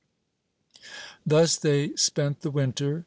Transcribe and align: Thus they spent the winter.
Thus 1.27 1.57
they 1.57 1.93
spent 1.95 2.41
the 2.41 2.49
winter. 2.49 2.99